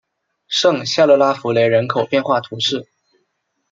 [0.47, 2.87] 圣夏勒拉福雷人口变化图示